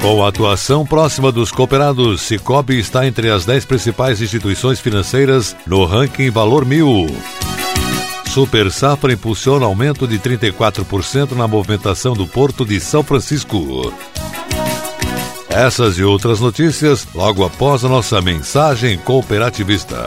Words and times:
Com 0.00 0.24
a 0.24 0.28
atuação 0.28 0.86
próxima 0.86 1.30
dos 1.30 1.52
cooperados, 1.52 2.22
Cicobi 2.22 2.78
está 2.78 3.06
entre 3.06 3.30
as 3.30 3.44
10 3.44 3.66
principais 3.66 4.22
instituições 4.22 4.80
financeiras 4.80 5.54
no 5.66 5.84
ranking 5.84 6.30
Valor 6.30 6.64
Mil. 6.64 7.06
Super 8.28 8.70
Safra 8.70 9.12
impulsiona 9.12 9.66
aumento 9.66 10.08
de 10.08 10.18
34% 10.18 11.32
na 11.32 11.46
movimentação 11.46 12.14
do 12.14 12.26
Porto 12.26 12.64
de 12.64 12.80
São 12.80 13.02
Francisco. 13.02 13.92
Essas 15.50 15.98
e 15.98 16.04
outras 16.04 16.40
notícias 16.40 17.06
logo 17.14 17.44
após 17.44 17.84
a 17.84 17.88
nossa 17.88 18.22
mensagem 18.22 18.96
cooperativista. 18.98 20.06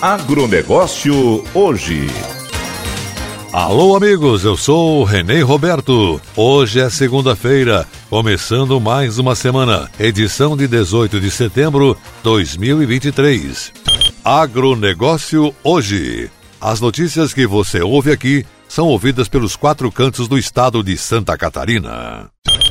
Agronegócio 0.00 1.44
hoje. 1.52 2.06
Alô, 3.52 3.96
amigos, 3.96 4.44
eu 4.44 4.56
sou 4.56 5.00
o 5.00 5.04
Renê 5.04 5.40
Roberto. 5.40 6.20
Hoje 6.36 6.78
é 6.78 6.88
segunda-feira, 6.88 7.84
começando 8.08 8.80
mais 8.80 9.18
uma 9.18 9.34
semana, 9.34 9.90
edição 9.98 10.56
de 10.56 10.68
18 10.68 11.20
de 11.20 11.32
setembro 11.32 11.94
de 11.94 12.22
2023. 12.22 13.72
Agronegócio 14.24 15.52
hoje. 15.64 16.30
As 16.60 16.80
notícias 16.80 17.34
que 17.34 17.44
você 17.44 17.82
ouve 17.82 18.12
aqui 18.12 18.46
são 18.68 18.86
ouvidas 18.86 19.28
pelos 19.28 19.56
quatro 19.56 19.90
cantos 19.90 20.28
do 20.28 20.38
estado 20.38 20.80
de 20.80 20.96
Santa 20.96 21.36
Catarina. 21.36 22.30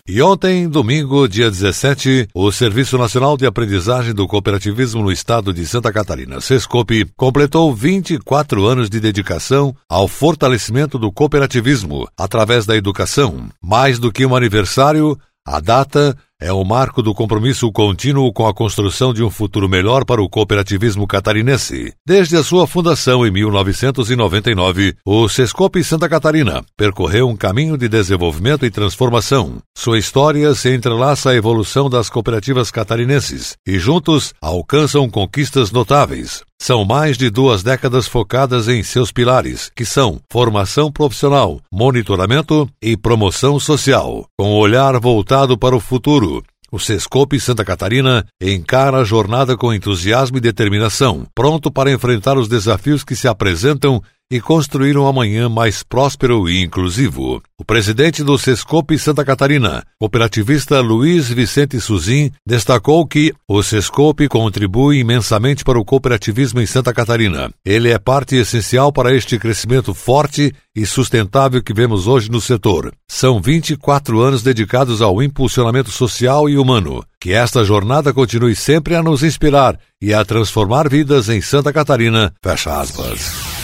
E 0.10 0.22
ontem, 0.22 0.70
domingo, 0.70 1.28
dia 1.28 1.52
17, 1.52 2.30
o 2.34 2.50
Serviço 2.50 2.98
Nacional 2.98 3.36
de 3.36 3.46
Aprendizagem 3.46 4.14
do 4.14 4.26
Cooperativismo 4.26 5.04
no 5.04 5.12
Estado 5.12 5.54
de 5.54 5.68
Santa 5.68 5.92
Catarina, 5.92 6.40
SESCOP, 6.40 7.12
completou 7.18 7.76
24 7.76 8.66
anos 8.66 8.90
de 8.90 9.02
dedicação 9.02 9.76
ao 9.90 10.08
fortalecimento 10.08 10.98
do 10.98 11.12
cooperativismo 11.12 12.08
através 12.18 12.66
da 12.66 12.78
educação. 12.78 13.50
Mais 13.62 14.00
do 14.00 14.10
que 14.10 14.26
um 14.26 14.34
aniversário, 14.34 15.20
a 15.48 15.62
data 15.62 16.14
é 16.42 16.52
o 16.52 16.62
marco 16.66 17.02
do 17.02 17.14
compromisso 17.14 17.72
contínuo 17.72 18.34
com 18.34 18.46
a 18.46 18.54
construção 18.54 19.14
de 19.14 19.24
um 19.24 19.30
futuro 19.30 19.70
melhor 19.70 20.04
para 20.04 20.22
o 20.22 20.30
cooperativismo 20.30 21.08
catarinense. 21.08 21.94
Desde 22.06 22.36
a 22.36 22.44
sua 22.44 22.68
fundação 22.68 23.26
em 23.26 23.32
1999, 23.32 24.98
o 25.06 25.30
Sescope 25.30 25.82
Santa 25.86 26.10
Catarina 26.10 26.66
percorreu 26.76 27.30
um 27.30 27.38
caminho 27.38 27.78
de 27.78 27.88
desenvolvimento 27.88 28.66
e 28.66 28.70
transformação. 28.70 29.60
Sua 29.76 29.98
história 29.98 30.54
se 30.54 30.76
entrelaça 30.76 31.30
à 31.30 31.36
evolução 31.36 31.90
das 31.90 32.10
cooperativas 32.10 32.70
catarinenses 32.70 33.56
e 33.66 33.80
juntos 33.80 34.34
alcançam 34.42 35.10
conquistas 35.10 35.72
notáveis. 35.72 36.44
São 36.60 36.84
mais 36.84 37.18
de 37.18 37.30
duas 37.30 37.62
décadas 37.62 38.08
focadas 38.08 38.68
em 38.68 38.82
seus 38.82 39.12
pilares, 39.12 39.72
que 39.76 39.86
são 39.86 40.20
formação 40.30 40.92
profissional, 40.92 41.62
monitoramento 41.72 42.68
e 42.82 42.98
promoção 42.98 43.60
social, 43.60 44.28
com 44.38 44.54
o 44.54 44.58
olhar 44.58 45.00
voltado 45.00 45.58
para 45.58 45.76
o 45.76 45.80
futuro. 45.80 46.44
O 46.70 46.80
Sescope 46.80 47.40
Santa 47.40 47.64
Catarina 47.64 48.26
encara 48.42 48.98
a 48.98 49.04
jornada 49.06 49.56
com 49.56 49.74
entusiasmo 49.74 50.38
e 50.38 50.42
determinação, 50.42 51.26
pronto 51.34 51.72
para 51.72 51.92
enfrentar 51.92 52.38
os 52.38 52.50
desafios 52.50 53.06
que 53.06 53.16
se 53.16 53.28
apresentam 53.28 54.02
e 54.32 54.42
construir 54.42 54.98
um 54.98 55.08
amanhã 55.08 55.48
mais 55.48 55.84
próspero 55.84 56.50
e 56.50 56.62
inclusivo. 56.64 57.42
O 57.58 57.66
presidente 57.66 58.24
do 58.24 58.38
Sescope 58.38 59.00
Santa 59.00 59.24
Catarina, 59.24 59.84
cooperativista 60.00 60.80
Luiz 60.82 61.30
Vicente 61.30 61.80
Suzin, 61.80 62.32
destacou 62.46 63.08
que 63.08 63.34
o 63.48 63.64
Sescope 63.64 64.28
contribui 64.28 65.00
imensamente 65.00 65.64
para 65.64 65.80
o 65.80 65.86
cooperativismo 65.86 66.60
em 66.60 66.66
Santa 66.66 66.94
Catarina. 66.94 67.50
Ele 67.66 67.90
é 67.90 67.98
parte 67.98 68.36
essencial 68.36 68.92
para 68.92 69.16
este 69.16 69.40
crescimento 69.40 69.94
forte 69.94 70.54
e 70.76 70.86
sustentável 70.86 71.64
que 71.64 71.74
vemos 71.74 72.06
hoje 72.06 72.30
no 72.30 72.40
setor. 72.40 72.94
São 73.10 73.42
24 73.42 74.22
anos 74.22 74.44
dedicados 74.44 75.02
ao 75.02 75.24
impulsionamento 75.24 75.90
social 75.90 76.48
e 76.48 76.58
humano. 76.58 77.04
Que 77.20 77.32
esta 77.34 77.64
jornada 77.64 78.14
continue 78.14 78.56
sempre 78.56 78.96
a 78.96 79.02
nos 79.02 79.24
inspirar 79.24 79.80
e 80.00 80.14
a 80.14 80.24
transformar 80.24 80.88
vidas 80.88 81.30
em 81.30 81.42
Santa 81.42 81.74
Catarina. 81.74 82.32
Fecha 82.44 82.80
aspas. 82.80 83.57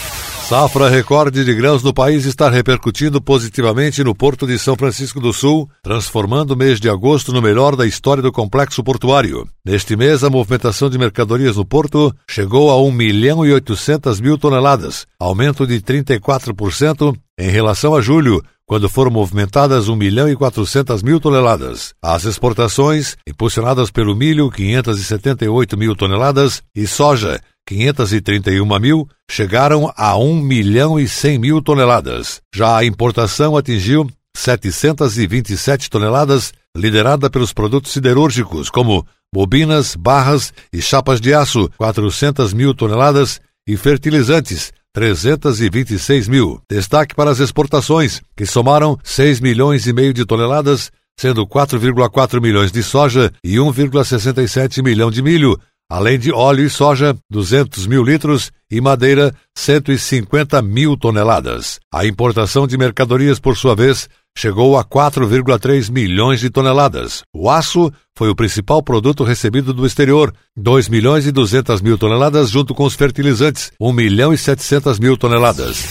Safra 0.53 0.87
recorde 0.87 1.43
de 1.43 1.51
grãos 1.55 1.81
no 1.81 1.91
país 1.91 2.25
está 2.25 2.47
repercutindo 2.47 3.19
positivamente 3.19 4.03
no 4.03 4.13
Porto 4.13 4.45
de 4.45 4.59
São 4.59 4.75
Francisco 4.75 5.19
do 5.19 5.33
Sul, 5.33 5.67
transformando 5.81 6.51
o 6.51 6.55
mês 6.55 6.79
de 6.79 6.87
agosto 6.87 7.33
no 7.33 7.41
melhor 7.41 7.75
da 7.75 7.87
história 7.87 8.21
do 8.21 8.31
complexo 8.31 8.83
portuário. 8.83 9.47
Neste 9.65 9.95
mês, 9.95 10.23
a 10.23 10.29
movimentação 10.29 10.91
de 10.91 10.99
mercadorias 10.99 11.57
no 11.57 11.65
Porto 11.65 12.15
chegou 12.29 12.69
a 12.69 12.79
1 12.79 12.91
milhão 12.91 13.43
e 13.43 13.51
800 13.51 14.21
mil 14.21 14.37
toneladas, 14.37 15.07
aumento 15.19 15.65
de 15.65 15.81
34% 15.81 17.17
em 17.39 17.49
relação 17.49 17.95
a 17.95 18.01
julho, 18.01 18.39
quando 18.67 18.87
foram 18.87 19.09
movimentadas 19.09 19.87
1 19.87 19.95
milhão 19.95 20.29
e 20.29 20.35
400 20.35 21.01
mil 21.01 21.19
toneladas. 21.19 21.95
As 21.99 22.25
exportações, 22.25 23.17
impulsionadas 23.27 23.89
pelo 23.89 24.15
milho, 24.15 24.51
578 24.51 25.75
mil 25.75 25.95
toneladas, 25.95 26.61
e 26.75 26.85
soja, 26.85 27.41
531 27.67 28.79
mil, 28.79 29.07
chegaram 29.29 29.91
a 29.95 30.17
1 30.17 30.41
milhão 30.41 30.99
e 30.99 31.07
100 31.07 31.39
mil 31.39 31.61
toneladas. 31.61 32.41
Já 32.53 32.77
a 32.77 32.85
importação 32.85 33.55
atingiu 33.55 34.09
727 34.35 35.89
toneladas, 35.89 36.53
liderada 36.75 37.29
pelos 37.29 37.53
produtos 37.53 37.91
siderúrgicos, 37.91 38.69
como 38.69 39.05
bobinas, 39.33 39.95
barras 39.95 40.53
e 40.71 40.81
chapas 40.81 41.21
de 41.21 41.33
aço, 41.33 41.69
400 41.77 42.53
mil 42.53 42.73
toneladas, 42.73 43.39
e 43.67 43.77
fertilizantes, 43.77 44.73
326 44.93 46.27
mil. 46.27 46.61
Destaque 46.69 47.15
para 47.15 47.31
as 47.31 47.39
exportações, 47.39 48.21
que 48.35 48.45
somaram 48.45 48.97
6 49.03 49.39
milhões 49.39 49.87
e 49.87 49.93
meio 49.93 50.13
de 50.13 50.25
toneladas, 50.25 50.91
sendo 51.17 51.47
4,4 51.47 52.41
milhões 52.41 52.71
de 52.71 52.83
soja 52.83 53.31
e 53.43 53.55
1,67 53.55 54.83
milhão 54.83 55.09
de 55.09 55.21
milho, 55.21 55.57
além 55.89 56.17
de 56.17 56.31
óleo 56.31 56.65
e 56.65 56.69
soja, 56.69 57.15
200 57.29 57.85
mil 57.87 58.03
litros, 58.03 58.51
e 58.69 58.81
madeira, 58.81 59.33
150 59.55 60.61
mil 60.61 60.97
toneladas. 60.97 61.79
A 61.93 62.05
importação 62.05 62.65
de 62.65 62.77
mercadorias, 62.77 63.39
por 63.39 63.55
sua 63.55 63.75
vez, 63.75 64.09
chegou 64.35 64.77
a 64.77 64.83
4,3 64.83 65.91
milhões 65.91 66.39
de 66.39 66.49
toneladas. 66.49 67.23
O 67.33 67.49
aço 67.49 67.91
foi 68.15 68.29
o 68.29 68.35
principal 68.35 68.81
produto 68.81 69.23
recebido 69.23 69.73
do 69.73 69.85
exterior, 69.85 70.33
2 70.57 70.89
milhões 70.89 71.27
e 71.27 71.31
200 71.31 71.81
mil 71.81 71.97
toneladas, 71.97 72.49
junto 72.49 72.73
com 72.73 72.83
os 72.83 72.95
fertilizantes, 72.95 73.71
1 73.79 73.93
milhão 73.93 74.33
e 74.33 74.37
700 74.37 74.99
mil 74.99 75.15
toneladas. 75.15 75.83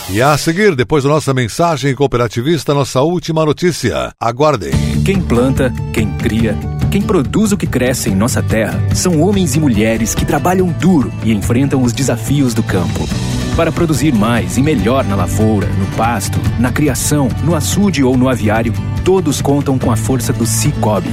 E 0.08 0.22
a 0.22 0.38
seguir, 0.38 0.76
depois 0.76 1.04
da 1.04 1.10
nossa 1.10 1.34
mensagem 1.34 1.96
cooperativista, 1.96 2.76
nossa 2.76 3.02
última 3.02 3.44
notícia. 3.44 4.14
Aguardem. 4.20 4.72
Quem 5.04 5.20
planta, 5.20 5.74
quem 5.92 6.12
cria, 6.18 6.56
quem 6.92 7.02
produz 7.02 7.52
o 7.52 7.58
que 7.58 7.66
cresce 7.66 8.10
em 8.10 8.16
nossa 8.16 8.42
terra 8.42 8.80
são 8.94 9.22
homens 9.22 9.56
e 9.56 9.60
mulheres 9.60 10.14
que 10.14 10.24
trabalham 10.24 10.68
duro 10.68 11.12
e 11.24 11.34
enfrentam 11.34 11.82
os 11.82 11.92
desafios 11.92 12.54
do 12.54 12.62
campo 12.62 13.08
para 13.56 13.72
produzir 13.72 14.14
mais 14.14 14.58
e 14.58 14.62
melhor 14.62 15.06
na 15.06 15.16
lavoura, 15.16 15.68
no 15.68 15.86
pasto, 15.96 16.40
na 16.60 16.72
criação, 16.72 17.30
no 17.44 17.56
açude 17.56 18.04
ou 18.04 18.18
no 18.18 18.28
aviário, 18.28 18.74
todos 19.04 19.42
contam 19.42 19.80
com 19.80 19.92
a 19.92 19.96
força 19.96 20.34
do 20.34 20.46
Cicobi. 20.46 21.10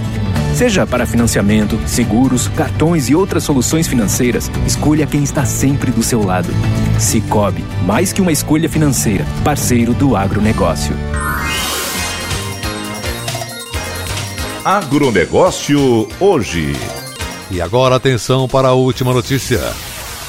Seja 0.54 0.86
para 0.86 1.06
financiamento, 1.06 1.78
seguros, 1.86 2.48
cartões 2.48 3.08
e 3.08 3.14
outras 3.14 3.44
soluções 3.44 3.86
financeiras, 3.86 4.50
escolha 4.66 5.06
quem 5.06 5.22
está 5.22 5.44
sempre 5.44 5.92
do 5.92 6.02
seu 6.02 6.22
lado. 6.24 6.48
Cicobi, 6.98 7.64
mais 7.86 8.12
que 8.12 8.20
uma 8.20 8.32
escolha 8.32 8.69
financeira, 8.69 9.24
parceiro 9.44 9.94
do 9.94 10.17
agronegócio. 10.17 10.96
Agronegócio 14.64 16.08
hoje. 16.19 16.72
E 17.50 17.60
agora 17.60 17.96
atenção 17.96 18.48
para 18.48 18.69
a 18.69 18.72
última 18.74 19.12
notícia. 19.12 19.60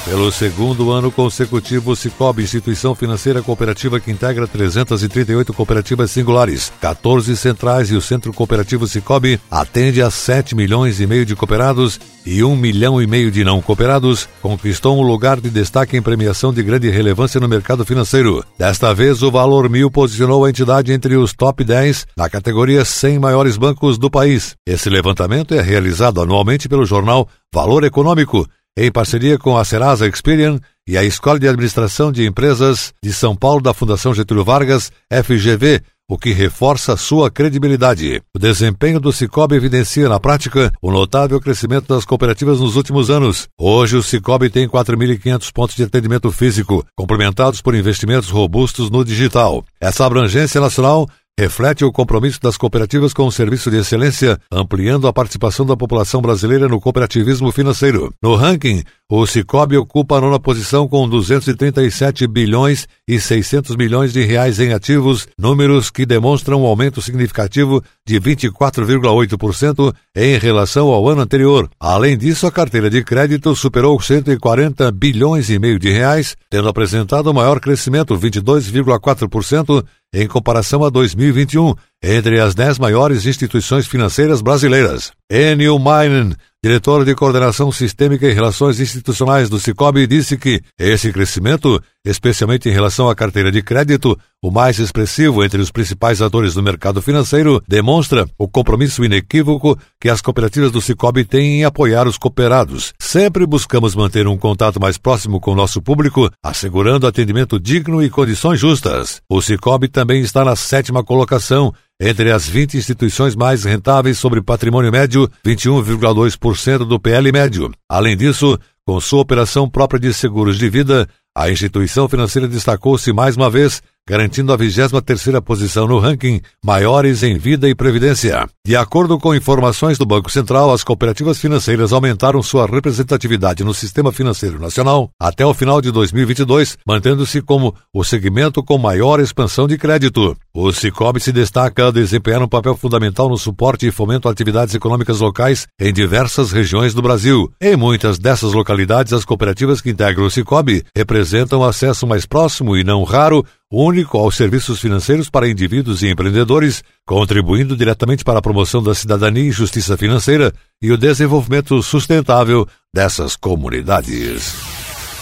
Pelo 0.04 0.30
segundo 0.30 0.90
ano 0.90 1.10
consecutivo, 1.10 1.92
o 1.92 1.96
Cicobi, 1.96 2.42
instituição 2.42 2.94
financeira 2.94 3.40
cooperativa 3.40 3.98
que 3.98 4.10
integra 4.10 4.46
338 4.46 5.50
cooperativas 5.54 6.10
singulares, 6.10 6.70
14 6.78 7.34
centrais 7.34 7.90
e 7.90 7.94
o 7.94 8.02
Centro 8.02 8.30
Cooperativo 8.30 8.86
Cicobi 8.86 9.40
atende 9.50 10.02
a 10.02 10.10
7 10.10 10.54
milhões 10.54 11.00
e 11.00 11.06
meio 11.06 11.24
de 11.24 11.34
cooperados 11.34 11.98
e 12.26 12.44
1 12.44 12.54
milhão 12.54 13.00
e 13.00 13.06
meio 13.06 13.30
de 13.30 13.44
não 13.44 13.62
cooperados, 13.62 14.28
conquistou 14.42 14.98
um 14.98 15.02
lugar 15.02 15.40
de 15.40 15.48
destaque 15.48 15.96
em 15.96 16.02
premiação 16.02 16.52
de 16.52 16.62
grande 16.62 16.90
relevância 16.90 17.40
no 17.40 17.48
mercado 17.48 17.82
financeiro. 17.82 18.44
Desta 18.58 18.92
vez, 18.94 19.22
o 19.22 19.30
Valor 19.30 19.70
Mil 19.70 19.90
posicionou 19.90 20.44
a 20.44 20.50
entidade 20.50 20.92
entre 20.92 21.16
os 21.16 21.32
top 21.32 21.64
10 21.64 22.08
na 22.14 22.28
categoria 22.28 22.84
100 22.84 23.18
maiores 23.18 23.56
bancos 23.56 23.96
do 23.96 24.10
país. 24.10 24.54
Esse 24.66 24.90
levantamento 24.90 25.54
é 25.54 25.62
realizado 25.62 26.20
anualmente 26.20 26.68
pelo 26.68 26.84
jornal 26.84 27.26
Valor 27.50 27.84
Econômico 27.84 28.46
em 28.76 28.90
parceria 28.90 29.38
com 29.38 29.56
a 29.56 29.64
Serasa 29.64 30.06
Experian 30.06 30.58
e 30.86 30.98
a 30.98 31.04
Escola 31.04 31.38
de 31.38 31.48
Administração 31.48 32.10
de 32.10 32.26
Empresas 32.26 32.92
de 33.02 33.12
São 33.12 33.36
Paulo 33.36 33.62
da 33.62 33.72
Fundação 33.72 34.12
Getúlio 34.12 34.44
Vargas, 34.44 34.90
FGV, 35.10 35.80
o 36.08 36.18
que 36.18 36.32
reforça 36.32 36.96
sua 36.96 37.30
credibilidade. 37.30 38.20
O 38.34 38.38
desempenho 38.38 39.00
do 39.00 39.12
Cicobi 39.12 39.54
evidencia 39.54 40.08
na 40.08 40.20
prática 40.20 40.70
o 40.82 40.90
notável 40.90 41.40
crescimento 41.40 41.94
das 41.94 42.04
cooperativas 42.04 42.60
nos 42.60 42.76
últimos 42.76 43.08
anos. 43.08 43.48
Hoje, 43.58 43.96
o 43.96 44.02
Cicobi 44.02 44.50
tem 44.50 44.68
4.500 44.68 45.52
pontos 45.52 45.76
de 45.76 45.84
atendimento 45.84 46.30
físico, 46.30 46.84
complementados 46.94 47.62
por 47.62 47.74
investimentos 47.74 48.28
robustos 48.28 48.90
no 48.90 49.04
digital. 49.04 49.64
Essa 49.80 50.04
abrangência 50.04 50.60
nacional 50.60 51.08
reflete 51.38 51.84
o 51.84 51.92
compromisso 51.92 52.40
das 52.40 52.56
cooperativas 52.56 53.12
com 53.12 53.26
o 53.26 53.32
serviço 53.32 53.70
de 53.70 53.78
excelência, 53.78 54.38
ampliando 54.50 55.08
a 55.08 55.12
participação 55.12 55.66
da 55.66 55.76
população 55.76 56.22
brasileira 56.22 56.68
no 56.68 56.80
cooperativismo 56.80 57.50
financeiro. 57.50 58.12
No 58.22 58.36
ranking, 58.36 58.84
o 59.10 59.26
Cicobi 59.26 59.76
ocupa 59.76 60.16
a 60.16 60.20
nona 60.20 60.38
posição 60.38 60.88
com 60.88 61.08
237 61.08 62.26
bilhões 62.26 62.86
e 63.06 63.20
600 63.20 63.76
milhões 63.76 64.12
de 64.12 64.22
reais 64.22 64.60
em 64.60 64.72
ativos, 64.72 65.26
números 65.38 65.90
que 65.90 66.06
demonstram 66.06 66.62
um 66.62 66.66
aumento 66.66 67.02
significativo 67.02 67.82
de 68.06 68.20
24,8% 68.20 69.94
em 70.16 70.38
relação 70.38 70.88
ao 70.88 71.08
ano 71.08 71.22
anterior. 71.22 71.68
Além 71.78 72.16
disso, 72.16 72.46
a 72.46 72.52
carteira 72.52 72.88
de 72.88 73.02
crédito 73.02 73.54
superou 73.56 74.00
140 74.00 74.90
bilhões 74.92 75.50
e 75.50 75.58
meio 75.58 75.78
de 75.78 75.90
reais, 75.90 76.36
tendo 76.48 76.68
apresentado 76.68 77.26
o 77.26 77.34
maior 77.34 77.60
crescimento, 77.60 78.16
22,4% 78.16 79.84
em 80.14 80.28
comparação 80.28 80.84
a 80.84 80.90
2021, 80.90 81.74
entre 82.00 82.40
as 82.40 82.54
dez 82.54 82.78
maiores 82.78 83.26
instituições 83.26 83.86
financeiras 83.86 84.40
brasileiras. 84.40 85.12
Enio 85.28 85.78
Mainen, 85.78 86.34
diretor 86.64 87.04
de 87.04 87.14
coordenação 87.14 87.70
sistêmica 87.70 88.26
e 88.26 88.32
relações 88.32 88.80
institucionais 88.80 89.50
do 89.50 89.60
Cicobi, 89.60 90.06
disse 90.06 90.38
que 90.38 90.62
esse 90.78 91.12
crescimento, 91.12 91.78
especialmente 92.02 92.70
em 92.70 92.72
relação 92.72 93.06
à 93.06 93.14
carteira 93.14 93.52
de 93.52 93.62
crédito, 93.62 94.18
o 94.42 94.50
mais 94.50 94.78
expressivo 94.78 95.44
entre 95.44 95.60
os 95.60 95.70
principais 95.70 96.22
atores 96.22 96.54
do 96.54 96.62
mercado 96.62 97.02
financeiro, 97.02 97.62
demonstra 97.68 98.26
o 98.38 98.48
compromisso 98.48 99.04
inequívoco 99.04 99.78
que 100.00 100.08
as 100.08 100.22
cooperativas 100.22 100.72
do 100.72 100.80
Cicobi 100.80 101.26
têm 101.26 101.60
em 101.60 101.64
apoiar 101.64 102.08
os 102.08 102.16
cooperados. 102.16 102.94
Sempre 102.98 103.44
buscamos 103.44 103.94
manter 103.94 104.26
um 104.26 104.38
contato 104.38 104.80
mais 104.80 104.96
próximo 104.96 105.40
com 105.40 105.52
o 105.52 105.54
nosso 105.54 105.82
público, 105.82 106.30
assegurando 106.42 107.06
atendimento 107.06 107.60
digno 107.60 108.02
e 108.02 108.08
condições 108.08 108.58
justas. 108.58 109.20
O 109.28 109.42
Cicobi 109.42 109.88
também 109.88 110.22
está 110.22 110.42
na 110.42 110.56
sétima 110.56 111.04
colocação 111.04 111.74
entre 112.00 112.30
as 112.30 112.48
20 112.48 112.76
instituições 112.76 113.36
mais 113.36 113.64
rentáveis 113.64 114.18
sobre 114.18 114.42
patrimônio 114.42 114.90
médio, 114.90 115.30
21,2% 115.44 116.78
do 116.78 116.98
PL 116.98 117.30
médio. 117.32 117.72
Além 117.88 118.16
disso, 118.16 118.58
com 118.86 119.00
sua 119.00 119.20
operação 119.20 119.68
própria 119.68 120.00
de 120.00 120.12
seguros 120.12 120.58
de 120.58 120.68
vida, 120.68 121.08
a 121.36 121.50
instituição 121.50 122.08
financeira 122.08 122.46
destacou-se 122.46 123.12
mais 123.12 123.36
uma 123.36 123.50
vez 123.50 123.82
garantindo 124.08 124.52
a 124.52 124.58
23ª 124.58 125.40
posição 125.40 125.88
no 125.88 125.98
ranking 125.98 126.40
Maiores 126.62 127.22
em 127.22 127.38
Vida 127.38 127.68
e 127.68 127.74
Previdência. 127.74 128.46
De 128.66 128.76
acordo 128.76 129.18
com 129.18 129.34
informações 129.34 129.96
do 129.96 130.04
Banco 130.04 130.30
Central, 130.30 130.72
as 130.72 130.84
cooperativas 130.84 131.38
financeiras 131.38 131.92
aumentaram 131.92 132.42
sua 132.42 132.66
representatividade 132.66 133.64
no 133.64 133.72
sistema 133.72 134.12
financeiro 134.12 134.60
nacional 134.60 135.10
até 135.20 135.44
o 135.44 135.54
final 135.54 135.80
de 135.80 135.90
2022, 135.90 136.76
mantendo-se 136.86 137.40
como 137.40 137.74
o 137.92 138.04
segmento 138.04 138.62
com 138.62 138.76
maior 138.76 139.20
expansão 139.20 139.66
de 139.66 139.78
crédito. 139.78 140.36
O 140.52 140.70
Cicobi 140.72 141.20
se 141.20 141.32
destaca 141.32 141.90
desempenhar 141.90 142.42
um 142.42 142.48
papel 142.48 142.76
fundamental 142.76 143.28
no 143.28 143.38
suporte 143.38 143.86
e 143.86 143.90
fomento 143.90 144.28
a 144.28 144.32
atividades 144.32 144.74
econômicas 144.74 145.20
locais 145.20 145.66
em 145.80 145.92
diversas 145.92 146.52
regiões 146.52 146.92
do 146.92 147.02
Brasil. 147.02 147.50
Em 147.60 147.76
muitas 147.76 148.18
dessas 148.18 148.52
localidades, 148.52 149.12
as 149.12 149.24
cooperativas 149.24 149.80
que 149.80 149.90
integram 149.90 150.26
o 150.26 150.30
Cicobi 150.30 150.84
representam 150.94 151.64
acesso 151.64 152.06
mais 152.06 152.26
próximo 152.26 152.76
e 152.76 152.84
não 152.84 153.02
raro 153.02 153.44
único 153.76 154.18
aos 154.18 154.36
serviços 154.36 154.80
financeiros 154.80 155.28
para 155.28 155.48
indivíduos 155.48 156.02
e 156.02 156.08
empreendedores, 156.08 156.82
contribuindo 157.06 157.76
diretamente 157.76 158.24
para 158.24 158.38
a 158.38 158.42
promoção 158.42 158.82
da 158.82 158.94
cidadania 158.94 159.44
e 159.44 159.50
justiça 159.50 159.96
financeira 159.96 160.52
e 160.80 160.92
o 160.92 160.98
desenvolvimento 160.98 161.82
sustentável 161.82 162.66
dessas 162.92 163.36
comunidades. 163.36 164.54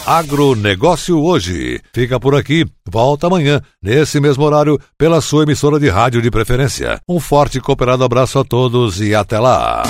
Agronegócio 0.04 1.22
hoje. 1.22 1.80
Fica 1.94 2.18
por 2.18 2.34
aqui. 2.34 2.66
Volta 2.90 3.28
amanhã, 3.28 3.60
nesse 3.80 4.20
mesmo 4.20 4.44
horário, 4.44 4.78
pela 4.98 5.20
sua 5.20 5.44
emissora 5.44 5.78
de 5.78 5.88
rádio 5.88 6.20
de 6.20 6.30
preferência. 6.30 7.00
Um 7.08 7.20
forte 7.20 7.58
e 7.58 7.60
cooperado 7.60 8.02
abraço 8.02 8.38
a 8.38 8.44
todos 8.44 9.00
e 9.00 9.14
até 9.14 9.38
lá. 9.38 9.82